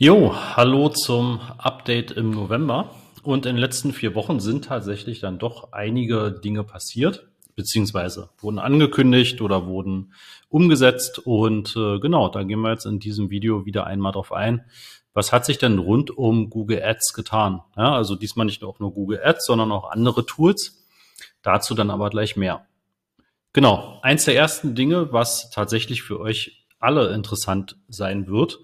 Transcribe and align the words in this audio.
Jo, 0.00 0.32
hallo 0.32 0.90
zum 0.90 1.40
Update 1.58 2.12
im 2.12 2.30
November. 2.30 2.94
Und 3.24 3.46
in 3.46 3.56
den 3.56 3.60
letzten 3.60 3.92
vier 3.92 4.14
Wochen 4.14 4.38
sind 4.38 4.66
tatsächlich 4.66 5.18
dann 5.18 5.40
doch 5.40 5.72
einige 5.72 6.30
Dinge 6.30 6.62
passiert, 6.62 7.26
beziehungsweise 7.56 8.30
wurden 8.38 8.60
angekündigt 8.60 9.40
oder 9.40 9.66
wurden 9.66 10.12
umgesetzt. 10.48 11.18
Und 11.18 11.74
äh, 11.74 11.98
genau, 11.98 12.28
da 12.28 12.44
gehen 12.44 12.60
wir 12.60 12.70
jetzt 12.70 12.86
in 12.86 13.00
diesem 13.00 13.30
Video 13.30 13.66
wieder 13.66 13.88
einmal 13.88 14.12
drauf 14.12 14.30
ein. 14.32 14.64
Was 15.14 15.32
hat 15.32 15.44
sich 15.44 15.58
denn 15.58 15.80
rund 15.80 16.16
um 16.16 16.48
Google 16.48 16.80
Ads 16.80 17.12
getan? 17.12 17.62
Ja, 17.76 17.96
also 17.96 18.14
diesmal 18.14 18.46
nicht 18.46 18.62
auch 18.62 18.78
nur 18.78 18.94
Google 18.94 19.20
Ads, 19.20 19.46
sondern 19.46 19.72
auch 19.72 19.90
andere 19.90 20.24
Tools. 20.24 20.86
Dazu 21.42 21.74
dann 21.74 21.90
aber 21.90 22.08
gleich 22.10 22.36
mehr. 22.36 22.68
Genau, 23.52 23.98
eins 24.02 24.26
der 24.26 24.36
ersten 24.36 24.76
Dinge, 24.76 25.12
was 25.12 25.50
tatsächlich 25.50 26.02
für 26.02 26.20
euch 26.20 26.66
alle 26.78 27.12
interessant 27.12 27.76
sein 27.88 28.28
wird, 28.28 28.60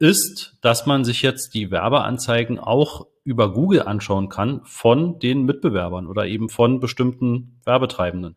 ist, 0.00 0.56
dass 0.62 0.86
man 0.86 1.04
sich 1.04 1.22
jetzt 1.22 1.54
die 1.54 1.70
Werbeanzeigen 1.70 2.58
auch 2.58 3.06
über 3.22 3.52
Google 3.52 3.82
anschauen 3.82 4.28
kann 4.28 4.62
von 4.64 5.18
den 5.18 5.44
Mitbewerbern 5.44 6.06
oder 6.06 6.26
eben 6.26 6.48
von 6.48 6.80
bestimmten 6.80 7.60
Werbetreibenden. 7.64 8.36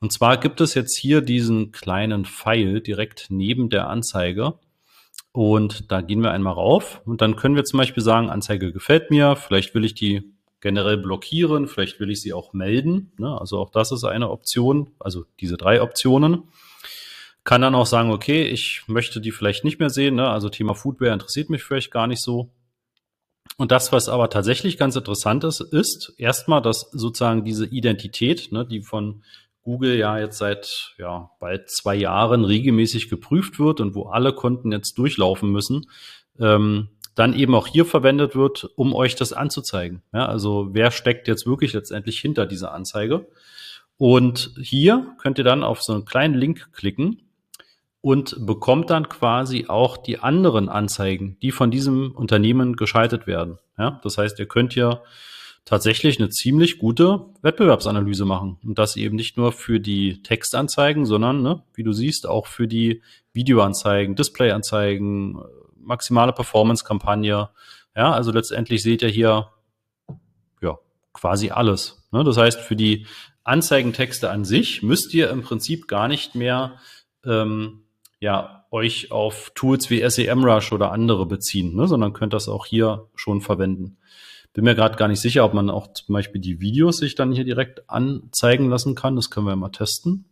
Und 0.00 0.12
zwar 0.12 0.36
gibt 0.38 0.60
es 0.60 0.74
jetzt 0.74 0.96
hier 0.96 1.22
diesen 1.22 1.72
kleinen 1.72 2.24
Pfeil 2.24 2.80
direkt 2.80 3.26
neben 3.30 3.70
der 3.70 3.88
Anzeige. 3.88 4.54
Und 5.32 5.90
da 5.90 6.00
gehen 6.00 6.22
wir 6.22 6.32
einmal 6.32 6.54
rauf 6.54 7.00
und 7.04 7.20
dann 7.20 7.36
können 7.36 7.54
wir 7.54 7.64
zum 7.64 7.78
Beispiel 7.78 8.02
sagen, 8.02 8.28
Anzeige 8.28 8.72
gefällt 8.72 9.10
mir, 9.10 9.36
vielleicht 9.36 9.74
will 9.74 9.84
ich 9.84 9.94
die 9.94 10.32
generell 10.60 10.96
blockieren, 10.96 11.68
vielleicht 11.68 12.00
will 12.00 12.10
ich 12.10 12.20
sie 12.20 12.32
auch 12.32 12.52
melden. 12.52 13.12
Ne? 13.18 13.40
Also 13.40 13.58
auch 13.58 13.70
das 13.70 13.92
ist 13.92 14.02
eine 14.02 14.30
Option, 14.30 14.90
also 14.98 15.24
diese 15.38 15.56
drei 15.56 15.80
Optionen. 15.80 16.44
Kann 17.48 17.62
dann 17.62 17.74
auch 17.74 17.86
sagen, 17.86 18.10
okay, 18.10 18.42
ich 18.42 18.82
möchte 18.88 19.22
die 19.22 19.32
vielleicht 19.32 19.64
nicht 19.64 19.80
mehr 19.80 19.88
sehen. 19.88 20.16
Ne? 20.16 20.28
Also 20.28 20.50
Thema 20.50 20.74
Foodware 20.74 21.14
interessiert 21.14 21.48
mich 21.48 21.64
vielleicht 21.64 21.90
gar 21.90 22.06
nicht 22.06 22.20
so. 22.20 22.50
Und 23.56 23.72
das, 23.72 23.90
was 23.90 24.10
aber 24.10 24.28
tatsächlich 24.28 24.76
ganz 24.76 24.96
interessant 24.96 25.44
ist, 25.44 25.62
ist 25.62 26.12
erstmal, 26.18 26.60
dass 26.60 26.90
sozusagen 26.92 27.44
diese 27.44 27.64
Identität, 27.64 28.52
ne, 28.52 28.66
die 28.66 28.82
von 28.82 29.22
Google 29.62 29.96
ja 29.96 30.18
jetzt 30.18 30.36
seit 30.36 30.94
ja, 30.98 31.30
bald 31.40 31.70
zwei 31.70 31.94
Jahren 31.94 32.44
regelmäßig 32.44 33.08
geprüft 33.08 33.58
wird 33.58 33.80
und 33.80 33.94
wo 33.94 34.08
alle 34.10 34.34
Konten 34.34 34.70
jetzt 34.70 34.98
durchlaufen 34.98 35.50
müssen, 35.50 35.86
ähm, 36.38 36.90
dann 37.14 37.32
eben 37.32 37.54
auch 37.54 37.66
hier 37.66 37.86
verwendet 37.86 38.36
wird, 38.36 38.68
um 38.76 38.94
euch 38.94 39.14
das 39.14 39.32
anzuzeigen. 39.32 40.02
Ja, 40.12 40.26
also 40.26 40.68
wer 40.72 40.90
steckt 40.90 41.28
jetzt 41.28 41.46
wirklich 41.46 41.72
letztendlich 41.72 42.20
hinter 42.20 42.44
dieser 42.44 42.74
Anzeige? 42.74 43.26
Und 43.96 44.52
hier 44.60 45.16
könnt 45.16 45.38
ihr 45.38 45.44
dann 45.44 45.64
auf 45.64 45.82
so 45.82 45.94
einen 45.94 46.04
kleinen 46.04 46.34
Link 46.34 46.74
klicken 46.74 47.22
und 48.00 48.46
bekommt 48.46 48.90
dann 48.90 49.08
quasi 49.08 49.66
auch 49.68 49.96
die 49.96 50.18
anderen 50.18 50.68
Anzeigen, 50.68 51.36
die 51.42 51.50
von 51.50 51.70
diesem 51.70 52.12
Unternehmen 52.12 52.76
geschaltet 52.76 53.26
werden. 53.26 53.58
Ja, 53.76 54.00
das 54.02 54.18
heißt, 54.18 54.38
ihr 54.38 54.46
könnt 54.46 54.74
ja 54.74 55.02
tatsächlich 55.64 56.18
eine 56.18 56.30
ziemlich 56.30 56.78
gute 56.78 57.26
Wettbewerbsanalyse 57.42 58.24
machen. 58.24 58.58
Und 58.64 58.78
das 58.78 58.96
eben 58.96 59.16
nicht 59.16 59.36
nur 59.36 59.52
für 59.52 59.80
die 59.80 60.22
Textanzeigen, 60.22 61.04
sondern, 61.04 61.42
ne, 61.42 61.62
wie 61.74 61.82
du 61.82 61.92
siehst, 61.92 62.26
auch 62.26 62.46
für 62.46 62.66
die 62.66 63.02
Videoanzeigen, 63.34 64.14
Displayanzeigen, 64.14 65.38
maximale 65.76 66.32
Performance-Kampagne. 66.32 67.50
Ja, 67.94 68.12
also 68.12 68.32
letztendlich 68.32 68.82
seht 68.82 69.02
ihr 69.02 69.08
hier 69.08 69.48
ja 70.62 70.78
quasi 71.12 71.50
alles. 71.50 72.02
Ne? 72.12 72.24
Das 72.24 72.38
heißt, 72.38 72.60
für 72.60 72.76
die 72.76 73.06
Anzeigentexte 73.44 74.30
an 74.30 74.44
sich 74.44 74.82
müsst 74.82 75.12
ihr 75.12 75.28
im 75.30 75.42
Prinzip 75.42 75.86
gar 75.86 76.08
nicht 76.08 76.34
mehr 76.34 76.78
ähm, 77.24 77.82
ja, 78.20 78.66
euch 78.70 79.12
auf 79.12 79.52
Tools 79.54 79.90
wie 79.90 80.08
SEMrush 80.08 80.72
oder 80.72 80.92
andere 80.92 81.26
beziehen, 81.26 81.74
ne, 81.74 81.86
sondern 81.86 82.12
könnt 82.12 82.32
das 82.32 82.48
auch 82.48 82.66
hier 82.66 83.08
schon 83.14 83.40
verwenden. 83.40 83.98
Bin 84.52 84.64
mir 84.64 84.74
gerade 84.74 84.96
gar 84.96 85.08
nicht 85.08 85.20
sicher, 85.20 85.44
ob 85.44 85.54
man 85.54 85.70
auch 85.70 85.92
zum 85.92 86.12
Beispiel 86.12 86.40
die 86.40 86.60
Videos 86.60 86.98
sich 86.98 87.14
dann 87.14 87.32
hier 87.32 87.44
direkt 87.44 87.88
anzeigen 87.88 88.68
lassen 88.68 88.94
kann. 88.94 89.14
Das 89.14 89.30
können 89.30 89.46
wir 89.46 89.54
mal 89.54 89.68
testen. 89.68 90.24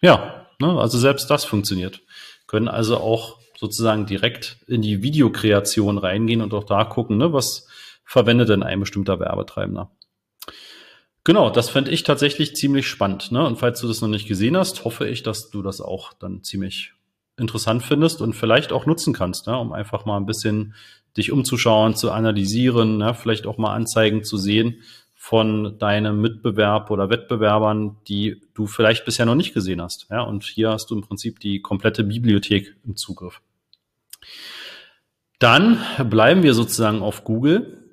Ja, 0.00 0.46
ne, 0.60 0.78
also 0.78 0.98
selbst 0.98 1.30
das 1.30 1.44
funktioniert. 1.44 2.02
Können 2.46 2.68
also 2.68 2.98
auch 2.98 3.40
sozusagen 3.58 4.06
direkt 4.06 4.58
in 4.66 4.82
die 4.82 5.02
Videokreation 5.02 5.98
reingehen 5.98 6.40
und 6.40 6.54
auch 6.54 6.64
da 6.64 6.84
gucken, 6.84 7.16
ne, 7.16 7.32
was 7.32 7.66
verwendet 8.04 8.48
denn 8.48 8.62
ein 8.62 8.80
bestimmter 8.80 9.18
Werbetreibender. 9.18 9.90
Genau, 11.24 11.48
das 11.48 11.70
fände 11.70 11.90
ich 11.90 12.02
tatsächlich 12.02 12.54
ziemlich 12.54 12.86
spannend. 12.86 13.32
Ne? 13.32 13.44
Und 13.46 13.56
falls 13.56 13.80
du 13.80 13.88
das 13.88 14.02
noch 14.02 14.08
nicht 14.08 14.28
gesehen 14.28 14.58
hast, 14.58 14.84
hoffe 14.84 15.08
ich, 15.08 15.22
dass 15.22 15.48
du 15.48 15.62
das 15.62 15.80
auch 15.80 16.12
dann 16.12 16.44
ziemlich 16.44 16.92
interessant 17.36 17.82
findest 17.82 18.20
und 18.20 18.34
vielleicht 18.34 18.72
auch 18.72 18.86
nutzen 18.86 19.12
kannst, 19.12 19.46
ne, 19.46 19.58
um 19.58 19.72
einfach 19.72 20.04
mal 20.04 20.16
ein 20.16 20.26
bisschen 20.26 20.74
dich 21.16 21.32
umzuschauen, 21.32 21.94
zu 21.96 22.10
analysieren, 22.10 22.98
ne, 22.98 23.14
vielleicht 23.14 23.46
auch 23.46 23.58
mal 23.58 23.74
Anzeigen 23.74 24.24
zu 24.24 24.36
sehen 24.36 24.82
von 25.14 25.78
deinem 25.78 26.20
Mitbewerb 26.20 26.90
oder 26.90 27.08
Wettbewerbern, 27.08 27.96
die 28.08 28.42
du 28.52 28.66
vielleicht 28.66 29.04
bisher 29.04 29.24
noch 29.24 29.34
nicht 29.34 29.54
gesehen 29.54 29.80
hast. 29.80 30.06
Ja, 30.10 30.20
und 30.20 30.44
hier 30.44 30.70
hast 30.70 30.90
du 30.90 30.94
im 30.94 31.02
Prinzip 31.02 31.40
die 31.40 31.60
komplette 31.62 32.04
Bibliothek 32.04 32.76
im 32.84 32.96
Zugriff. 32.96 33.40
Dann 35.38 35.78
bleiben 36.10 36.42
wir 36.42 36.54
sozusagen 36.54 37.00
auf 37.00 37.24
Google 37.24 37.83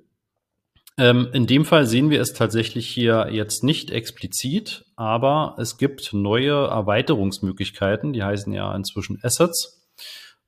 ähm, 1.01 1.29
in 1.33 1.47
dem 1.47 1.65
Fall 1.65 1.87
sehen 1.87 2.11
wir 2.11 2.21
es 2.21 2.33
tatsächlich 2.33 2.87
hier 2.87 3.29
jetzt 3.31 3.63
nicht 3.63 3.89
explizit, 3.89 4.85
aber 4.95 5.55
es 5.57 5.77
gibt 5.77 6.13
neue 6.13 6.67
Erweiterungsmöglichkeiten, 6.67 8.13
die 8.13 8.21
heißen 8.21 8.53
ja 8.53 8.71
inzwischen 8.75 9.19
Assets. 9.23 9.89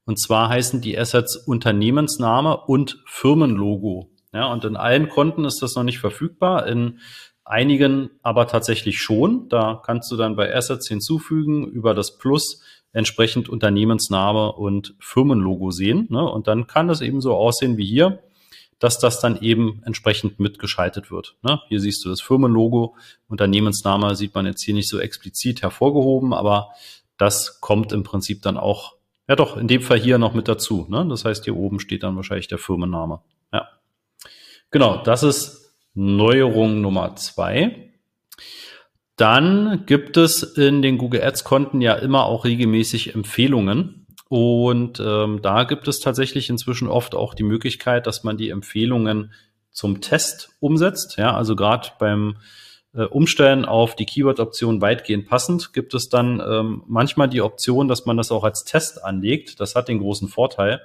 Und 0.05 0.19
zwar 0.19 0.49
heißen 0.49 0.79
die 0.79 0.95
Assets 0.95 1.37
Unternehmensname 1.37 2.55
und 2.55 3.01
Firmenlogo. 3.07 4.11
Ja, 4.31 4.45
und 4.53 4.63
in 4.63 4.75
allen 4.75 5.09
Konten 5.09 5.43
ist 5.43 5.63
das 5.63 5.73
noch 5.73 5.83
nicht 5.83 5.97
verfügbar, 5.97 6.67
in 6.67 6.99
einigen 7.43 8.11
aber 8.21 8.45
tatsächlich 8.45 8.99
schon. 8.99 9.49
Da 9.49 9.81
kannst 9.83 10.11
du 10.11 10.17
dann 10.17 10.35
bei 10.35 10.53
Assets 10.53 10.87
hinzufügen 10.87 11.65
über 11.65 11.95
das 11.95 12.19
Plus 12.19 12.61
entsprechend 12.91 13.49
Unternehmensname 13.49 14.51
und 14.51 14.93
Firmenlogo 14.99 15.71
sehen. 15.71 16.05
Ne? 16.11 16.23
Und 16.23 16.47
dann 16.47 16.67
kann 16.67 16.87
das 16.87 17.01
eben 17.01 17.21
so 17.21 17.33
aussehen 17.33 17.77
wie 17.77 17.87
hier 17.87 18.19
dass 18.79 18.99
das 18.99 19.19
dann 19.19 19.41
eben 19.41 19.81
entsprechend 19.85 20.39
mitgeschaltet 20.39 21.11
wird. 21.11 21.35
Ne? 21.41 21.61
Hier 21.69 21.79
siehst 21.79 22.03
du 22.03 22.09
das 22.09 22.21
Firmenlogo, 22.21 22.95
Unternehmensname 23.27 24.15
sieht 24.15 24.33
man 24.35 24.45
jetzt 24.45 24.63
hier 24.63 24.73
nicht 24.73 24.89
so 24.89 24.99
explizit 24.99 25.61
hervorgehoben, 25.61 26.33
aber 26.33 26.69
das 27.17 27.61
kommt 27.61 27.91
im 27.91 28.03
Prinzip 28.03 28.41
dann 28.41 28.57
auch, 28.57 28.95
ja 29.27 29.35
doch, 29.35 29.57
in 29.57 29.67
dem 29.67 29.81
Fall 29.81 29.99
hier 29.99 30.17
noch 30.17 30.33
mit 30.33 30.47
dazu. 30.47 30.85
Ne? 30.89 31.05
Das 31.07 31.25
heißt, 31.25 31.45
hier 31.45 31.55
oben 31.55 31.79
steht 31.79 32.03
dann 32.03 32.15
wahrscheinlich 32.15 32.47
der 32.47 32.57
Firmenname. 32.57 33.21
Ja. 33.51 33.67
Genau, 34.71 35.03
das 35.03 35.23
ist 35.23 35.73
Neuerung 35.93 36.81
Nummer 36.81 37.15
zwei. 37.15 37.91
Dann 39.15 39.83
gibt 39.85 40.17
es 40.17 40.41
in 40.41 40.81
den 40.81 40.97
Google 40.97 41.21
Ads 41.21 41.43
Konten 41.43 41.81
ja 41.81 41.93
immer 41.93 42.25
auch 42.25 42.45
regelmäßig 42.45 43.13
Empfehlungen. 43.13 44.02
Und 44.29 44.99
ähm, 44.99 45.41
da 45.41 45.63
gibt 45.63 45.87
es 45.87 45.99
tatsächlich 45.99 46.49
inzwischen 46.49 46.87
oft 46.87 47.13
auch 47.15 47.33
die 47.33 47.43
Möglichkeit, 47.43 48.07
dass 48.07 48.23
man 48.23 48.37
die 48.37 48.49
Empfehlungen 48.49 49.33
zum 49.71 50.01
Test 50.01 50.49
umsetzt. 50.59 51.17
Ja, 51.17 51.35
also 51.35 51.55
gerade 51.55 51.89
beim 51.99 52.37
äh, 52.93 53.03
Umstellen 53.03 53.65
auf 53.65 53.95
die 53.95 54.05
Keyword-Option 54.05 54.81
weitgehend 54.81 55.27
passend 55.27 55.73
gibt 55.73 55.93
es 55.93 56.09
dann 56.09 56.39
ähm, 56.39 56.83
manchmal 56.87 57.27
die 57.27 57.41
Option, 57.41 57.87
dass 57.87 58.05
man 58.05 58.17
das 58.17 58.31
auch 58.31 58.43
als 58.43 58.63
Test 58.63 59.03
anlegt. 59.03 59.59
Das 59.59 59.75
hat 59.75 59.87
den 59.87 59.99
großen 59.99 60.27
Vorteil, 60.27 60.81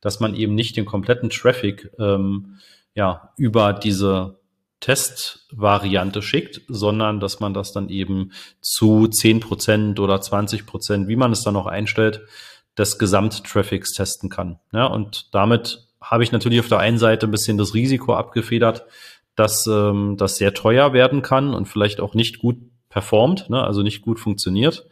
dass 0.00 0.20
man 0.20 0.34
eben 0.34 0.54
nicht 0.54 0.76
den 0.76 0.84
kompletten 0.84 1.30
Traffic 1.30 1.90
ähm, 1.98 2.58
ja 2.94 3.32
über 3.36 3.72
diese 3.72 4.38
Testvariante 4.80 6.22
schickt, 6.22 6.62
sondern 6.68 7.18
dass 7.18 7.40
man 7.40 7.52
das 7.52 7.72
dann 7.72 7.88
eben 7.88 8.32
zu 8.60 9.08
zehn 9.08 9.40
Prozent 9.40 9.98
oder 9.98 10.16
20%, 10.16 10.66
Prozent, 10.66 11.08
wie 11.08 11.16
man 11.16 11.32
es 11.32 11.42
dann 11.42 11.54
noch 11.54 11.66
einstellt, 11.66 12.20
des 12.78 12.98
Gesamttraffics 12.98 13.92
testen 13.92 14.30
kann. 14.30 14.58
Ja, 14.72 14.86
und 14.86 15.34
damit 15.34 15.88
habe 16.00 16.22
ich 16.22 16.32
natürlich 16.32 16.60
auf 16.60 16.68
der 16.68 16.78
einen 16.78 16.98
Seite 16.98 17.26
ein 17.26 17.32
bisschen 17.32 17.58
das 17.58 17.74
Risiko 17.74 18.14
abgefedert, 18.14 18.86
dass 19.34 19.66
ähm, 19.66 20.16
das 20.16 20.36
sehr 20.36 20.54
teuer 20.54 20.92
werden 20.92 21.22
kann 21.22 21.54
und 21.54 21.66
vielleicht 21.66 22.00
auch 22.00 22.14
nicht 22.14 22.38
gut 22.38 22.56
performt, 22.88 23.50
ne, 23.50 23.62
also 23.62 23.82
nicht 23.82 24.02
gut 24.02 24.18
funktioniert, 24.18 24.86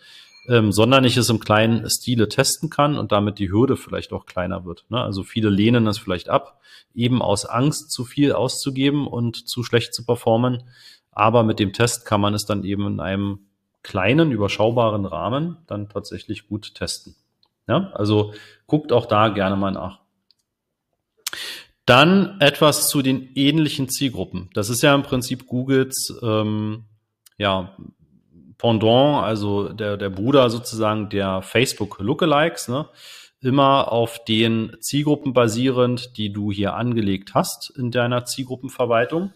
ähm, 0.48 0.72
sondern 0.72 1.04
ich 1.04 1.16
es 1.16 1.30
im 1.30 1.40
kleinen 1.40 1.88
Stile 1.88 2.28
testen 2.28 2.70
kann 2.70 2.98
und 2.98 3.12
damit 3.12 3.38
die 3.38 3.50
Hürde 3.50 3.76
vielleicht 3.76 4.12
auch 4.12 4.26
kleiner 4.26 4.64
wird. 4.64 4.84
Ne? 4.88 5.00
Also 5.00 5.22
viele 5.22 5.48
lehnen 5.48 5.86
es 5.86 5.98
vielleicht 5.98 6.28
ab, 6.28 6.60
eben 6.94 7.22
aus 7.22 7.44
Angst, 7.44 7.90
zu 7.90 8.04
viel 8.04 8.32
auszugeben 8.32 9.06
und 9.06 9.48
zu 9.48 9.62
schlecht 9.62 9.94
zu 9.94 10.04
performen. 10.04 10.62
Aber 11.10 11.42
mit 11.42 11.58
dem 11.58 11.72
Test 11.72 12.04
kann 12.04 12.20
man 12.20 12.34
es 12.34 12.44
dann 12.44 12.62
eben 12.62 12.86
in 12.86 13.00
einem 13.00 13.40
kleinen, 13.82 14.32
überschaubaren 14.32 15.06
Rahmen 15.06 15.56
dann 15.66 15.88
tatsächlich 15.88 16.48
gut 16.48 16.74
testen. 16.74 17.14
Ja, 17.66 17.90
also 17.94 18.32
guckt 18.66 18.92
auch 18.92 19.06
da 19.06 19.28
gerne 19.28 19.56
mal 19.56 19.72
nach. 19.72 20.00
Dann 21.84 22.40
etwas 22.40 22.88
zu 22.88 23.02
den 23.02 23.30
ähnlichen 23.34 23.88
Zielgruppen. 23.88 24.50
Das 24.54 24.70
ist 24.70 24.82
ja 24.82 24.94
im 24.94 25.02
Prinzip 25.02 25.46
Googles 25.46 26.18
ähm, 26.22 26.84
ja, 27.38 27.76
Pendant, 28.58 29.22
also 29.22 29.68
der, 29.68 29.96
der 29.96 30.10
Bruder 30.10 30.50
sozusagen 30.50 31.10
der 31.10 31.42
Facebook 31.42 31.98
Lookalikes. 32.00 32.68
Ne? 32.68 32.88
immer 33.46 33.92
auf 33.92 34.24
den 34.24 34.76
Zielgruppen 34.80 35.32
basierend, 35.32 36.16
die 36.16 36.32
du 36.32 36.50
hier 36.52 36.74
angelegt 36.74 37.34
hast 37.34 37.72
in 37.76 37.90
deiner 37.90 38.24
Zielgruppenverwaltung, 38.24 39.32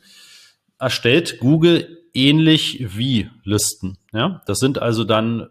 erstellt 0.78 1.38
Google 1.38 1.98
ähnlich 2.12 2.84
wie 2.96 3.30
Listen. 3.44 3.98
Ja, 4.12 4.42
das 4.46 4.58
sind 4.58 4.80
also 4.80 5.04
dann 5.04 5.48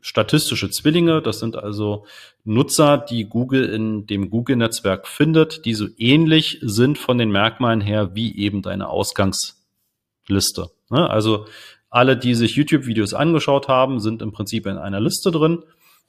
statistische 0.00 0.70
Zwillinge. 0.70 1.22
Das 1.22 1.40
sind 1.40 1.56
also 1.56 2.06
Nutzer, 2.44 2.98
die 2.98 3.24
Google 3.24 3.64
in 3.64 4.06
dem 4.06 4.30
Google-Netzwerk 4.30 5.06
findet, 5.06 5.64
die 5.64 5.74
so 5.74 5.86
ähnlich 5.98 6.58
sind 6.62 6.98
von 6.98 7.18
den 7.18 7.30
Merkmalen 7.30 7.80
her 7.80 8.14
wie 8.14 8.36
eben 8.36 8.62
deine 8.62 8.88
Ausgangsliste. 8.88 10.70
Ne? 10.90 11.08
Also 11.08 11.46
alle, 11.90 12.16
die 12.16 12.34
sich 12.34 12.56
YouTube-Videos 12.56 13.14
angeschaut 13.14 13.68
haben, 13.68 14.00
sind 14.00 14.22
im 14.22 14.32
Prinzip 14.32 14.66
in 14.66 14.78
einer 14.78 15.00
Liste 15.00 15.30
drin. 15.30 15.62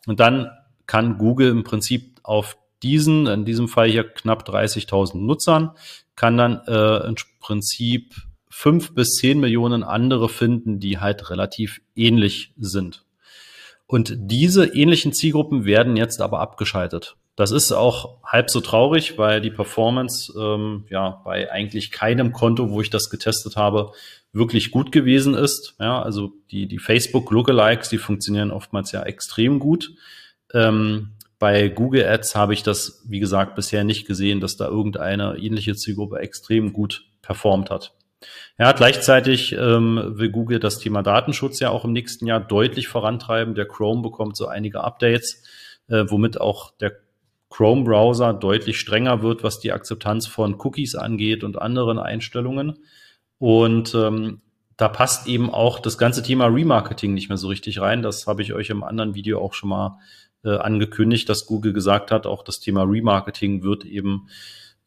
Und 0.08 0.20
dann 0.20 0.52
kann 0.86 1.18
Google 1.18 1.50
im 1.50 1.64
Prinzip 1.64 2.20
auf 2.24 2.58
diesen, 2.84 3.28
in 3.28 3.46
diesem 3.46 3.68
Fall 3.68 3.90
hier 3.90 4.04
knapp 4.04 4.48
30.000 4.48 5.18
Nutzern, 5.18 5.72
kann 6.16 6.38
dann 6.38 6.62
äh, 6.68 7.08
im 7.08 7.16
Prinzip 7.40 8.16
fünf 8.50 8.94
bis 8.94 9.16
zehn 9.16 9.40
Millionen 9.40 9.84
andere 9.84 10.28
finden, 10.28 10.80
die 10.80 11.00
halt 11.00 11.30
relativ 11.30 11.82
ähnlich 11.96 12.54
sind. 12.58 13.06
Und 13.90 14.14
diese 14.16 14.68
ähnlichen 14.68 15.14
Zielgruppen 15.14 15.66
werden 15.66 15.98
jetzt 15.98 16.22
aber 16.22 16.42
abgeschaltet. 16.42 17.16
Das 17.36 17.50
ist 17.50 17.72
auch 17.72 18.20
halb 18.24 18.52
so 18.52 18.62
traurig, 18.62 19.18
weil 19.18 19.42
die 19.42 19.50
Performance 19.50 20.32
ähm, 20.40 20.86
ja 20.92 21.20
bei 21.26 21.52
eigentlich 21.52 21.90
keinem 21.90 22.32
Konto, 22.32 22.70
wo 22.70 22.82
ich 22.82 22.92
das 22.92 23.10
getestet 23.10 23.56
habe, 23.56 23.92
wirklich 24.32 24.70
gut 24.70 24.92
gewesen 24.92 25.34
ist. 25.34 25.74
Ja, 25.80 26.04
also 26.04 26.34
die, 26.52 26.68
die 26.68 26.78
Facebook 26.78 27.32
Lookalikes, 27.32 27.90
die 27.90 27.98
funktionieren 27.98 28.52
oftmals 28.52 28.92
ja 28.92 29.02
extrem 29.02 29.58
gut. 29.58 29.92
Ähm, 30.54 31.14
bei 31.40 31.70
Google 31.70 32.06
Ads 32.06 32.36
habe 32.36 32.54
ich 32.54 32.62
das, 32.62 33.04
wie 33.08 33.20
gesagt, 33.20 33.56
bisher 33.56 33.84
nicht 33.84 34.06
gesehen, 34.06 34.40
dass 34.40 34.56
da 34.56 34.68
irgendeine 34.68 35.36
ähnliche 35.40 35.74
Zielgruppe 35.74 36.20
extrem 36.20 36.74
gut 36.74 37.06
performt 37.24 37.72
hat. 37.72 37.96
Ja, 38.58 38.74
gleichzeitig 38.74 39.54
ähm, 39.54 40.02
will 40.18 40.30
Google 40.30 40.60
das 40.60 40.80
Thema 40.80 41.02
Datenschutz 41.02 41.60
ja 41.60 41.70
auch 41.70 41.86
im 41.86 41.94
nächsten 41.94 42.28
Jahr 42.28 42.42
deutlich 42.42 42.88
vorantreiben. 42.88 43.56
Der 43.56 43.66
Chrome 43.66 44.02
bekommt 44.02 44.36
so 44.36 44.48
einige 44.48 44.84
Updates, 44.84 45.44
äh, 45.88 46.04
womit 46.08 46.42
auch 46.42 46.72
der 46.78 46.94
Chrome-Browser 47.50 48.34
deutlich 48.34 48.80
strenger 48.80 49.22
wird, 49.22 49.44
was 49.44 49.60
die 49.60 49.72
Akzeptanz 49.72 50.28
von 50.28 50.56
Cookies 50.60 50.96
angeht 50.96 51.44
und 51.44 51.60
anderen 51.62 51.98
Einstellungen. 51.98 52.80
Und 53.40 53.96
ähm, 53.96 54.42
da 54.78 54.88
passt 54.88 55.28
eben 55.28 55.50
auch 55.50 55.80
das 55.80 55.98
ganze 55.98 56.22
Thema 56.22 56.46
Remarketing 56.46 57.14
nicht 57.14 57.30
mehr 57.30 57.38
so 57.38 57.48
richtig 57.48 57.82
rein. 57.82 58.02
Das 58.02 58.28
habe 58.28 58.42
ich 58.42 58.54
euch 58.54 58.70
im 58.70 58.84
anderen 58.84 59.16
Video 59.16 59.42
auch 59.42 59.54
schon 59.54 59.70
mal 59.70 59.98
äh, 60.44 60.56
angekündigt, 60.56 61.28
dass 61.28 61.46
Google 61.46 61.74
gesagt 61.74 62.12
hat, 62.12 62.26
auch 62.26 62.44
das 62.44 62.60
Thema 62.60 62.84
Remarketing 62.84 63.64
wird 63.64 63.84
eben 63.84 64.28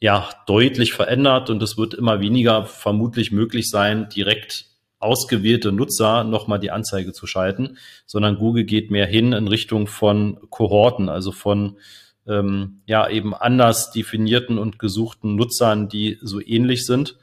ja 0.03 0.29
deutlich 0.47 0.95
verändert 0.95 1.49
und 1.49 1.63
es 1.63 1.79
wird 1.79 1.95
immer 1.95 2.21
weniger 2.21 2.67
vermutlich 2.67 3.31
möglich 3.31 3.71
sein, 3.71 4.09
direkt 4.09 4.67
ausgewählte 4.99 5.71
Nutzer 5.71 6.25
nochmal 6.25 6.59
die 6.59 6.73
Anzeige 6.73 7.13
zu 7.13 7.29
schalten, 7.29 7.79
sondern 8.05 8.37
Google 8.37 8.65
geht 8.65 8.91
mehr 8.91 9.07
hin 9.07 9.33
in 9.33 9.47
Richtung 9.47 9.87
von 9.87 10.41
Kohorten, 10.51 11.09
also 11.09 11.31
von 11.31 11.79
ähm, 12.27 12.81
ja 12.85 13.09
eben 13.09 13.33
anders 13.33 13.93
definierten 13.93 14.59
und 14.59 14.81
gesuchten 14.81 15.37
Nutzern, 15.37 15.89
die 15.89 16.19
so 16.21 16.41
ähnlich 16.41 16.85
sind. 16.85 17.17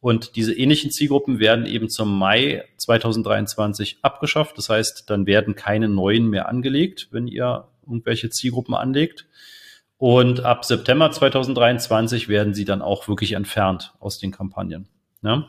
Und 0.00 0.36
diese 0.36 0.52
ähnlichen 0.52 0.90
Zielgruppen 0.90 1.38
werden 1.38 1.64
eben 1.64 1.88
zum 1.88 2.18
Mai 2.18 2.64
2023 2.76 4.00
abgeschafft. 4.02 4.58
Das 4.58 4.68
heißt, 4.68 5.04
dann 5.08 5.24
werden 5.26 5.54
keine 5.54 5.88
neuen 5.88 6.28
mehr 6.28 6.50
angelegt, 6.50 7.08
wenn 7.12 7.28
ihr 7.28 7.68
irgendwelche 7.86 8.28
Zielgruppen 8.28 8.74
anlegt. 8.74 9.24
Und 9.98 10.44
ab 10.44 10.64
September 10.64 11.10
2023 11.10 12.28
werden 12.28 12.54
sie 12.54 12.64
dann 12.64 12.82
auch 12.82 13.08
wirklich 13.08 13.32
entfernt 13.32 13.94
aus 13.98 14.18
den 14.18 14.30
Kampagnen. 14.30 14.88
Ja? 15.22 15.46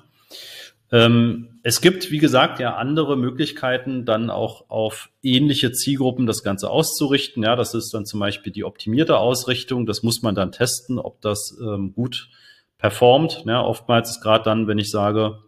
Ähm, 0.89 1.59
es 1.63 1.81
gibt, 1.81 2.11
wie 2.11 2.17
gesagt, 2.17 2.59
ja 2.59 2.75
andere 2.75 3.17
Möglichkeiten, 3.17 4.05
dann 4.05 4.29
auch 4.29 4.69
auf 4.69 5.09
ähnliche 5.21 5.73
Zielgruppen 5.73 6.25
das 6.25 6.43
Ganze 6.43 6.69
auszurichten. 6.69 7.43
Ja, 7.43 7.57
das 7.57 7.73
ist 7.73 7.93
dann 7.93 8.05
zum 8.05 8.21
Beispiel 8.21 8.53
die 8.53 8.63
optimierte 8.63 9.17
Ausrichtung. 9.17 9.85
Das 9.85 10.01
muss 10.01 10.21
man 10.21 10.33
dann 10.33 10.53
testen, 10.53 10.97
ob 10.97 11.19
das 11.19 11.57
ähm, 11.61 11.91
gut 11.93 12.29
performt. 12.77 13.43
Ja, 13.45 13.61
oftmals 13.61 14.11
ist 14.11 14.21
gerade 14.21 14.45
dann, 14.45 14.67
wenn 14.67 14.79
ich 14.79 14.89
sage, 14.89 15.39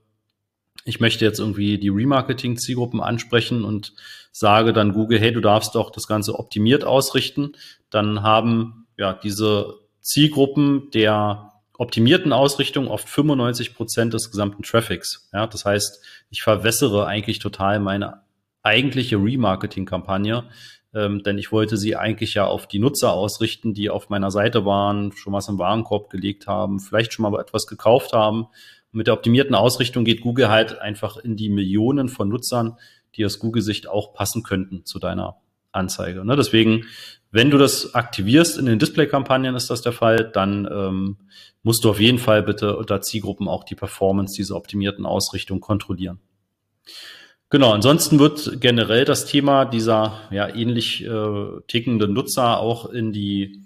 ich 0.83 0.99
möchte 0.99 1.23
jetzt 1.23 1.39
irgendwie 1.39 1.77
die 1.77 1.89
Remarketing-Zielgruppen 1.89 2.99
ansprechen 2.99 3.63
und 3.63 3.93
sage 4.31 4.73
dann 4.73 4.93
Google, 4.93 5.19
hey, 5.19 5.31
du 5.31 5.41
darfst 5.41 5.75
doch 5.75 5.91
das 5.91 6.07
Ganze 6.07 6.37
optimiert 6.37 6.83
ausrichten, 6.83 7.53
dann 7.89 8.23
haben 8.23 8.87
ja, 8.99 9.13
diese 9.13 9.79
Zielgruppen 10.01 10.91
der 10.91 11.53
optimierten 11.77 12.33
Ausrichtung 12.33 12.89
oft 12.89 13.07
95 13.07 13.73
Prozent 13.73 14.13
des 14.13 14.29
gesamten 14.29 14.61
Traffics. 14.63 15.29
Ja, 15.31 15.47
das 15.47 15.63
heißt, 15.63 16.03
ich 16.29 16.41
verwässere 16.41 17.07
eigentlich 17.07 17.39
total 17.39 17.79
meine 17.79 18.21
eigentliche 18.61 19.15
Remarketing-Kampagne, 19.15 20.43
ähm, 20.93 21.23
denn 21.23 21.37
ich 21.37 21.53
wollte 21.53 21.77
sie 21.77 21.95
eigentlich 21.95 22.33
ja 22.33 22.45
auf 22.45 22.67
die 22.67 22.79
Nutzer 22.79 23.13
ausrichten, 23.13 23.73
die 23.73 23.89
auf 23.89 24.09
meiner 24.09 24.31
Seite 24.31 24.65
waren, 24.65 25.13
schon 25.13 25.31
was 25.31 25.47
im 25.47 25.57
Warenkorb 25.57 26.09
gelegt 26.09 26.47
haben, 26.47 26.81
vielleicht 26.81 27.13
schon 27.13 27.23
mal 27.23 27.39
etwas 27.39 27.67
gekauft 27.67 28.11
haben. 28.11 28.47
Mit 28.91 29.07
der 29.07 29.13
optimierten 29.13 29.55
Ausrichtung 29.55 30.03
geht 30.03 30.19
Google 30.19 30.49
halt 30.49 30.77
einfach 30.79 31.15
in 31.15 31.37
die 31.37 31.49
Millionen 31.49 32.09
von 32.09 32.27
Nutzern, 32.27 32.77
die 33.15 33.25
aus 33.25 33.39
Google-Sicht 33.39 33.87
auch 33.87 34.13
passen 34.13 34.43
könnten 34.43 34.83
zu 34.83 34.99
deiner 34.99 35.37
Anzeige. 35.71 36.25
Ne? 36.25 36.35
Deswegen 36.35 36.85
wenn 37.31 37.51
du 37.51 37.57
das 37.57 37.93
aktivierst 37.93 38.57
in 38.57 38.65
den 38.65 38.79
Display-Kampagnen, 38.79 39.55
ist 39.55 39.69
das 39.69 39.81
der 39.81 39.91
Fall, 39.91 40.29
dann 40.31 40.67
ähm, 40.71 41.17
musst 41.63 41.83
du 41.83 41.89
auf 41.89 41.99
jeden 41.99 42.17
Fall 42.17 42.41
bitte 42.43 42.75
unter 42.77 43.01
Zielgruppen 43.01 43.47
auch 43.47 43.63
die 43.63 43.75
Performance 43.75 44.35
dieser 44.35 44.55
optimierten 44.55 45.05
Ausrichtung 45.05 45.59
kontrollieren. 45.59 46.19
Genau, 47.51 47.71
ansonsten 47.71 48.19
wird 48.19 48.61
generell 48.61 49.05
das 49.05 49.25
Thema 49.25 49.65
dieser 49.65 50.21
ja 50.31 50.47
ähnlich 50.47 51.03
äh, 51.03 51.61
tickenden 51.67 52.13
Nutzer 52.13 52.59
auch 52.59 52.89
in 52.89 53.11
die 53.11 53.63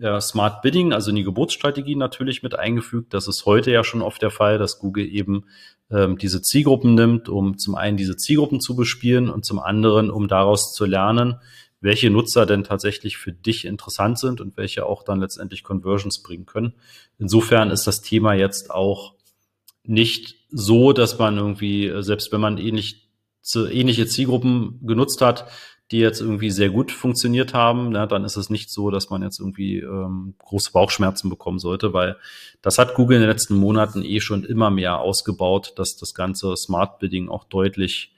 äh, 0.00 0.20
Smart 0.20 0.62
Bidding, 0.62 0.92
also 0.92 1.10
in 1.10 1.16
die 1.16 1.22
Geburtsstrategie 1.22 1.96
natürlich 1.96 2.42
mit 2.42 2.58
eingefügt. 2.58 3.14
Das 3.14 3.28
ist 3.28 3.46
heute 3.46 3.70
ja 3.70 3.84
schon 3.84 4.02
oft 4.02 4.20
der 4.22 4.30
Fall, 4.30 4.58
dass 4.58 4.78
Google 4.78 5.06
eben 5.06 5.46
ähm, 5.90 6.18
diese 6.18 6.42
Zielgruppen 6.42 6.94
nimmt, 6.94 7.28
um 7.28 7.58
zum 7.58 7.74
einen 7.74 7.96
diese 7.96 8.16
Zielgruppen 8.16 8.60
zu 8.60 8.76
bespielen 8.76 9.30
und 9.30 9.44
zum 9.44 9.58
anderen, 9.58 10.10
um 10.10 10.28
daraus 10.28 10.72
zu 10.74 10.84
lernen, 10.84 11.36
welche 11.82 12.10
Nutzer 12.10 12.46
denn 12.46 12.64
tatsächlich 12.64 13.18
für 13.18 13.32
dich 13.32 13.64
interessant 13.64 14.18
sind 14.18 14.40
und 14.40 14.56
welche 14.56 14.86
auch 14.86 15.02
dann 15.02 15.20
letztendlich 15.20 15.64
Conversions 15.64 16.22
bringen 16.22 16.46
können. 16.46 16.74
Insofern 17.18 17.70
ist 17.70 17.86
das 17.86 18.00
Thema 18.00 18.34
jetzt 18.34 18.70
auch 18.70 19.14
nicht 19.84 20.36
so, 20.50 20.92
dass 20.92 21.18
man 21.18 21.36
irgendwie, 21.36 21.86
äh, 21.88 22.02
selbst 22.02 22.32
wenn 22.32 22.40
man 22.40 22.56
ähnlich, 22.56 23.08
ähnliche 23.54 24.06
Zielgruppen 24.06 24.78
genutzt 24.86 25.20
hat, 25.20 25.46
die 25.90 25.98
jetzt 25.98 26.20
irgendwie 26.20 26.50
sehr 26.50 26.70
gut 26.70 26.92
funktioniert 26.92 27.52
haben, 27.52 27.90
na, 27.90 28.06
dann 28.06 28.24
ist 28.24 28.36
es 28.36 28.48
nicht 28.48 28.70
so, 28.70 28.90
dass 28.90 29.10
man 29.10 29.22
jetzt 29.22 29.40
irgendwie 29.40 29.78
ähm, 29.80 30.34
große 30.38 30.70
Bauchschmerzen 30.72 31.28
bekommen 31.28 31.58
sollte, 31.58 31.92
weil 31.92 32.16
das 32.62 32.78
hat 32.78 32.94
Google 32.94 33.16
in 33.16 33.22
den 33.22 33.30
letzten 33.30 33.56
Monaten 33.56 34.02
eh 34.02 34.20
schon 34.20 34.44
immer 34.44 34.70
mehr 34.70 35.00
ausgebaut, 35.00 35.74
dass 35.76 35.96
das 35.96 36.14
ganze 36.14 36.56
Smart 36.56 37.00
Bidding 37.00 37.28
auch 37.28 37.44
deutlich 37.44 38.14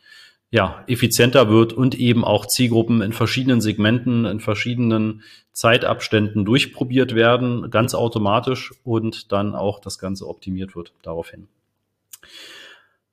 ja, 0.55 0.85
effizienter 0.87 1.49
wird 1.49 1.73
und 1.73 1.97
eben 1.97 2.25
auch 2.25 2.47
Zielgruppen 2.47 3.03
in 3.03 3.13
verschiedenen 3.13 3.61
Segmenten, 3.61 4.25
in 4.25 4.39
verschiedenen 4.39 5.25
Zeitabständen 5.53 6.45
durchprobiert 6.45 7.17
werden, 7.17 7.73
ganz 7.73 7.93
automatisch 7.93 8.73
und 8.85 9.33
dann 9.33 9.57
auch 9.57 9.81
das 9.81 9.99
Ganze 9.99 10.29
optimiert 10.29 10.77
wird 10.77 10.93
daraufhin. 11.03 11.49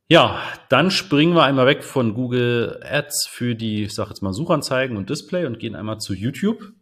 Ja, 0.08 0.40
dann 0.70 0.92
springen 0.92 1.34
wir 1.34 1.42
einmal 1.42 1.66
weg 1.66 1.84
von 1.84 2.14
Google 2.14 2.80
Ads 2.88 3.26
für 3.28 3.56
die, 3.56 3.86
ich 3.86 3.96
sage 3.96 4.10
jetzt 4.10 4.22
mal, 4.22 4.34
Suchanzeigen 4.34 4.96
und 4.96 5.10
Display 5.10 5.48
und 5.48 5.58
gehen 5.58 5.76
einmal 5.76 5.98
zu 5.98 6.14
YouTube. 6.14 6.74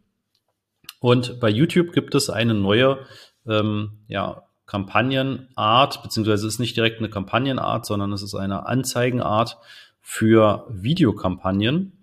Und 0.99 1.39
bei 1.39 1.47
YouTube 1.47 1.93
gibt 1.93 2.15
es 2.15 2.29
eine 2.29 2.53
neue 2.53 3.05
ähm, 3.47 3.99
ja, 4.09 4.43
Kampagnenart, 4.65 6.03
beziehungsweise 6.03 6.47
es 6.47 6.55
ist 6.55 6.59
nicht 6.59 6.75
direkt 6.75 6.99
eine 6.99 7.09
Kampagnenart, 7.09 7.85
sondern 7.85 8.11
es 8.11 8.21
ist 8.21 8.35
eine 8.35 8.65
Anzeigenart, 8.65 9.57
für 10.01 10.65
Videokampagnen. 10.70 11.94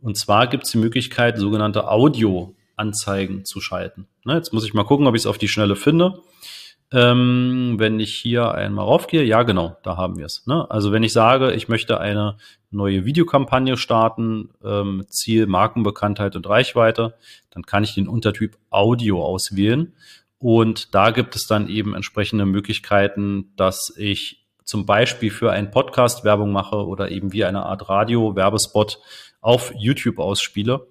Und 0.00 0.16
zwar 0.16 0.46
gibt 0.46 0.64
es 0.64 0.72
die 0.72 0.78
Möglichkeit, 0.78 1.38
sogenannte 1.38 1.88
Audio-Anzeigen 1.88 3.44
zu 3.44 3.60
schalten. 3.60 4.06
Ne, 4.24 4.34
jetzt 4.34 4.52
muss 4.52 4.64
ich 4.64 4.74
mal 4.74 4.84
gucken, 4.84 5.06
ob 5.06 5.14
ich 5.14 5.22
es 5.22 5.26
auf 5.26 5.38
die 5.38 5.48
Schnelle 5.48 5.76
finde. 5.76 6.22
Ähm, 6.92 7.74
wenn 7.78 7.98
ich 7.98 8.14
hier 8.14 8.52
einmal 8.52 8.84
raufgehe, 8.84 9.24
ja 9.24 9.42
genau, 9.42 9.76
da 9.82 9.96
haben 9.96 10.18
wir 10.18 10.26
es. 10.26 10.46
Ne? 10.46 10.70
Also 10.70 10.92
wenn 10.92 11.02
ich 11.02 11.12
sage, 11.12 11.52
ich 11.52 11.66
möchte 11.68 11.98
eine 11.98 12.36
neue 12.70 13.04
Videokampagne 13.04 13.76
starten, 13.76 14.50
ähm, 14.62 15.04
Ziel 15.08 15.46
Markenbekanntheit 15.46 16.36
und 16.36 16.48
Reichweite, 16.48 17.14
dann 17.50 17.64
kann 17.64 17.82
ich 17.82 17.94
den 17.94 18.06
Untertyp 18.06 18.56
Audio 18.70 19.24
auswählen. 19.24 19.94
Und 20.38 20.94
da 20.94 21.10
gibt 21.10 21.34
es 21.34 21.48
dann 21.48 21.68
eben 21.68 21.94
entsprechende 21.94 22.46
Möglichkeiten, 22.46 23.52
dass 23.56 23.92
ich 23.96 24.45
zum 24.66 24.84
Beispiel 24.84 25.30
für 25.30 25.52
einen 25.52 25.70
Podcast 25.70 26.24
Werbung 26.24 26.52
mache 26.52 26.84
oder 26.84 27.10
eben 27.10 27.32
wie 27.32 27.44
eine 27.44 27.64
Art 27.64 27.88
Radio-Werbespot 27.88 28.98
auf 29.40 29.72
YouTube 29.78 30.18
ausspiele. 30.18 30.88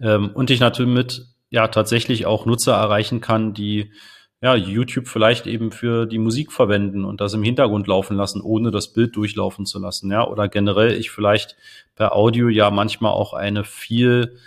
Ähm, 0.00 0.30
und 0.34 0.50
ich 0.50 0.60
natürlich 0.60 0.92
mit 0.92 1.26
ja 1.50 1.68
tatsächlich 1.68 2.26
auch 2.26 2.46
Nutzer 2.46 2.74
erreichen 2.74 3.20
kann, 3.20 3.54
die 3.54 3.92
ja, 4.40 4.54
YouTube 4.54 5.08
vielleicht 5.08 5.46
eben 5.46 5.72
für 5.72 6.06
die 6.06 6.18
Musik 6.18 6.52
verwenden 6.52 7.04
und 7.04 7.20
das 7.20 7.34
im 7.34 7.42
Hintergrund 7.42 7.86
laufen 7.86 8.16
lassen, 8.16 8.40
ohne 8.40 8.70
das 8.70 8.92
Bild 8.92 9.14
durchlaufen 9.16 9.66
zu 9.66 9.78
lassen, 9.78 10.10
ja, 10.10 10.26
oder 10.26 10.48
generell 10.48 10.92
ich 10.92 11.10
vielleicht 11.10 11.56
per 11.96 12.14
Audio 12.14 12.48
ja 12.48 12.70
manchmal 12.70 13.12
auch 13.12 13.34
eine 13.34 13.64
viel 13.64 14.38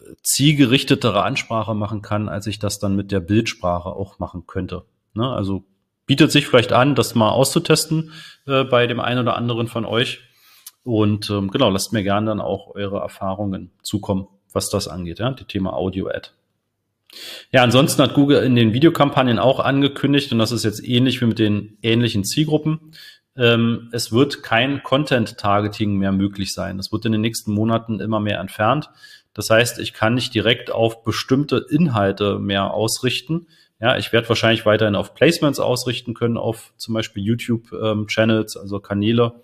äh, 0.00 0.14
zielgerichtetere 0.22 1.22
Ansprache 1.22 1.74
machen 1.74 2.02
kann, 2.02 2.28
als 2.28 2.46
ich 2.46 2.58
das 2.58 2.78
dann 2.78 2.96
mit 2.96 3.10
der 3.10 3.20
Bildsprache 3.20 3.88
auch 3.88 4.18
machen 4.18 4.46
könnte. 4.46 4.84
Ne? 5.14 5.30
Also 5.30 5.64
bietet 6.06 6.32
sich 6.32 6.46
vielleicht 6.46 6.72
an, 6.72 6.94
das 6.94 7.14
mal 7.14 7.30
auszutesten 7.30 8.12
äh, 8.46 8.64
bei 8.64 8.86
dem 8.86 9.00
einen 9.00 9.20
oder 9.20 9.36
anderen 9.36 9.68
von 9.68 9.84
euch. 9.84 10.20
Und 10.84 11.30
ähm, 11.30 11.50
genau, 11.50 11.68
lasst 11.68 11.92
mir 11.92 12.02
gerne 12.02 12.26
dann 12.26 12.40
auch 12.40 12.74
eure 12.74 12.98
Erfahrungen 12.98 13.72
zukommen, 13.82 14.28
was 14.52 14.70
das 14.70 14.86
angeht, 14.86 15.18
ja, 15.18 15.32
die 15.32 15.44
Thema 15.44 15.72
Audio-Ad. 15.72 16.30
Ja, 17.50 17.62
ansonsten 17.62 18.02
hat 18.02 18.14
Google 18.14 18.42
in 18.42 18.56
den 18.56 18.72
Videokampagnen 18.72 19.38
auch 19.38 19.60
angekündigt, 19.60 20.32
und 20.32 20.38
das 20.38 20.52
ist 20.52 20.64
jetzt 20.64 20.86
ähnlich 20.86 21.20
wie 21.20 21.26
mit 21.26 21.38
den 21.38 21.78
ähnlichen 21.82 22.24
Zielgruppen, 22.24 22.92
ähm, 23.36 23.88
es 23.92 24.12
wird 24.12 24.42
kein 24.42 24.82
Content-Targeting 24.82 25.96
mehr 25.96 26.12
möglich 26.12 26.54
sein. 26.54 26.78
Das 26.78 26.92
wird 26.92 27.04
in 27.04 27.12
den 27.12 27.20
nächsten 27.20 27.52
Monaten 27.52 28.00
immer 28.00 28.20
mehr 28.20 28.40
entfernt. 28.40 28.90
Das 29.34 29.50
heißt, 29.50 29.78
ich 29.78 29.92
kann 29.92 30.14
nicht 30.14 30.34
direkt 30.34 30.70
auf 30.70 31.02
bestimmte 31.04 31.66
Inhalte 31.68 32.38
mehr 32.38 32.72
ausrichten. 32.72 33.46
Ja, 33.78 33.96
ich 33.98 34.12
werde 34.12 34.28
wahrscheinlich 34.28 34.64
weiterhin 34.64 34.96
auf 34.96 35.14
Placements 35.14 35.60
ausrichten 35.60 36.14
können, 36.14 36.38
auf 36.38 36.72
zum 36.76 36.94
Beispiel 36.94 37.22
YouTube-Channels, 37.22 38.56
ähm, 38.56 38.62
also 38.62 38.80
Kanäle. 38.80 39.42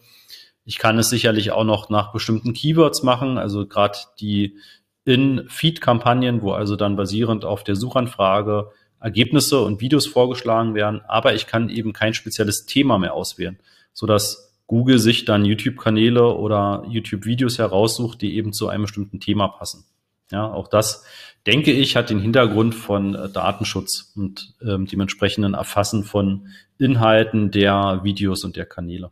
Ich 0.65 0.79
kann 0.79 0.99
es 0.99 1.11
sicherlich 1.11 1.51
auch 1.51 1.65
noch 1.65 1.91
nach 1.91 2.13
bestimmten 2.13 2.55
Keywords 2.55 3.03
machen, 3.03 3.37
also 3.37 3.67
gerade 3.67 3.99
die 4.21 4.57
in 5.05 5.45
Feed-Kampagnen, 5.49 6.43
wo 6.43 6.53
also 6.53 6.77
dann 6.77 6.97
basierend 6.97 7.45
auf 7.45 7.65
der 7.65 7.75
Suchanfrage 7.77 8.71
Ergebnisse 9.01 9.61
und 9.61 9.81
Videos 9.81 10.07
vorgeschlagen 10.07 10.75
werden, 10.75 11.03
aber 11.09 11.35
ich 11.35 11.47
kann 11.47 11.69
eben 11.69 11.93
kein 11.93 12.15
spezielles 12.15 12.67
Thema 12.67 12.99
mehr 12.99 13.15
auswählen, 13.15 13.59
so 13.93 14.07
dass 14.07 14.53
Google 14.69 15.01
sich 15.01 15.25
dann 15.25 15.45
YouTube-Kanäle 15.45 16.35
oder 16.37 16.85
YouTube-Videos 16.89 17.59
heraussucht, 17.59 18.23
die 18.23 18.37
eben 18.37 18.53
zu 18.53 18.69
einem 18.69 18.85
bestimmten 18.85 19.19
Thema 19.19 19.49
passen. 19.49 19.85
Ja, 20.31 20.51
auch 20.51 20.69
das, 20.69 21.05
denke 21.47 21.73
ich, 21.73 21.97
hat 21.97 22.11
den 22.11 22.21
Hintergrund 22.21 22.75
von 22.75 23.15
äh, 23.15 23.29
Datenschutz 23.29 24.13
und 24.17 24.55
ähm, 24.63 24.87
dementsprechenden 24.87 25.55
Erfassen 25.55 26.05
von 26.05 26.49
Inhalten 26.79 27.51
der 27.51 28.01
Videos 28.03 28.45
und 28.45 28.57
der 28.57 28.67
Kanäle. 28.67 29.11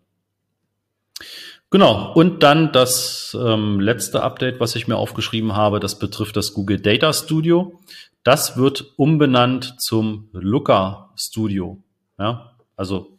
Genau, 1.70 2.12
und 2.14 2.42
dann 2.42 2.72
das 2.72 3.37
ähm, 3.40 3.78
letzte 3.78 4.22
Update, 4.22 4.58
was 4.58 4.75
ich 4.75 4.88
mir 4.88 4.96
aufgeschrieben 4.96 5.54
habe, 5.54 5.78
das 5.78 5.99
betrifft 5.99 6.37
das 6.37 6.52
Google 6.52 6.80
Data 6.80 7.12
Studio. 7.12 7.80
Das 8.25 8.56
wird 8.56 8.92
umbenannt 8.96 9.76
zum 9.78 10.28
Looker 10.32 11.10
Studio. 11.16 11.78
Ja, 12.18 12.56
also 12.76 13.18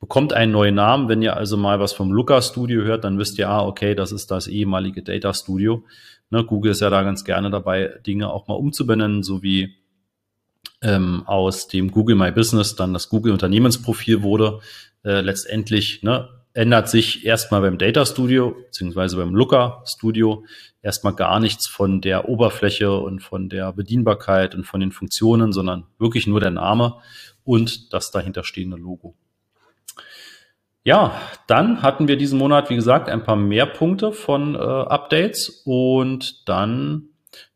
bekommt 0.00 0.32
einen 0.32 0.52
neuen 0.52 0.74
Namen. 0.76 1.08
Wenn 1.08 1.20
ihr 1.20 1.36
also 1.36 1.58
mal 1.58 1.78
was 1.78 1.92
vom 1.92 2.10
Looker 2.10 2.40
Studio 2.40 2.82
hört, 2.82 3.04
dann 3.04 3.18
wisst 3.18 3.38
ihr, 3.38 3.50
ah, 3.50 3.66
okay, 3.66 3.94
das 3.94 4.12
ist 4.12 4.30
das 4.30 4.46
ehemalige 4.46 5.02
Data 5.02 5.34
Studio. 5.34 5.84
Ne, 6.30 6.44
Google 6.44 6.72
ist 6.72 6.80
ja 6.80 6.90
da 6.90 7.02
ganz 7.02 7.24
gerne 7.24 7.50
dabei, 7.50 7.98
Dinge 8.06 8.30
auch 8.30 8.46
mal 8.46 8.54
umzubenennen, 8.54 9.22
so 9.22 9.42
wie 9.42 9.76
ähm, 10.82 11.24
aus 11.26 11.68
dem 11.68 11.90
Google 11.90 12.16
My 12.16 12.30
Business 12.30 12.76
dann 12.76 12.92
das 12.92 13.08
Google 13.08 13.32
Unternehmensprofil 13.32 14.22
wurde. 14.22 14.60
Äh, 15.04 15.22
letztendlich 15.22 16.02
ne, 16.02 16.28
ändert 16.52 16.88
sich 16.88 17.24
erstmal 17.24 17.60
beim 17.60 17.78
Data 17.78 18.04
Studio 18.04 18.54
beziehungsweise 18.66 19.16
beim 19.16 19.34
Looker 19.34 19.82
Studio 19.86 20.44
erstmal 20.82 21.14
gar 21.14 21.40
nichts 21.40 21.66
von 21.66 22.00
der 22.00 22.28
Oberfläche 22.28 22.92
und 22.92 23.20
von 23.20 23.48
der 23.48 23.72
Bedienbarkeit 23.72 24.54
und 24.54 24.64
von 24.64 24.80
den 24.80 24.92
Funktionen, 24.92 25.52
sondern 25.52 25.86
wirklich 25.98 26.26
nur 26.26 26.40
der 26.40 26.50
Name 26.50 26.96
und 27.44 27.92
das 27.92 28.10
dahinterstehende 28.10 28.76
Logo. 28.76 29.16
Ja, 30.82 31.12
dann 31.46 31.82
hatten 31.82 32.08
wir 32.08 32.16
diesen 32.16 32.38
Monat, 32.38 32.70
wie 32.70 32.74
gesagt, 32.74 33.08
ein 33.08 33.22
paar 33.22 33.36
mehr 33.36 33.66
Punkte 33.66 34.12
von 34.12 34.54
äh, 34.54 34.58
Updates 34.58 35.62
und 35.64 36.48
dann 36.48 37.10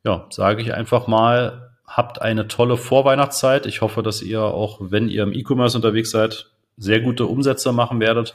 ja, 0.05 0.27
sage 0.31 0.63
ich 0.63 0.75
einfach 0.75 1.07
mal, 1.07 1.71
habt 1.87 2.21
eine 2.21 2.49
tolle 2.49 2.77
Vorweihnachtszeit. 2.77 3.67
Ich 3.67 3.81
hoffe, 3.81 4.03
dass 4.03 4.23
ihr 4.23 4.43
auch, 4.43 4.79
wenn 4.81 5.09
ihr 5.09 5.23
im 5.23 5.33
E-Commerce 5.33 5.77
unterwegs 5.77 6.11
seid, 6.11 6.51
sehr 6.77 7.01
gute 7.01 7.27
Umsätze 7.27 7.73
machen 7.73 8.01
werdet 8.01 8.35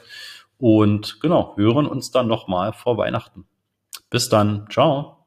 und 0.58 1.20
genau, 1.22 1.54
hören 1.58 1.86
uns 1.86 2.12
dann 2.12 2.28
nochmal 2.28 2.74
vor 2.74 2.98
Weihnachten. 2.98 3.46
Bis 4.10 4.30
dann. 4.30 4.68
Ciao. 4.70 5.19